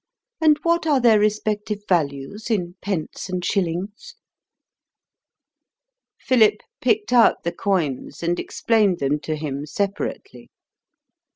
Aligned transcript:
and 0.41 0.57
what 0.63 0.87
are 0.87 0.99
their 0.99 1.19
respective 1.19 1.83
values 1.87 2.49
in 2.49 2.73
pence 2.81 3.29
and 3.29 3.45
shillings?" 3.45 4.15
Philip 6.19 6.61
picked 6.81 7.13
out 7.13 7.43
the 7.43 7.51
coins 7.51 8.23
and 8.23 8.39
explained 8.39 8.97
them 8.97 9.19
to 9.19 9.35
him 9.35 9.67
separately. 9.67 10.49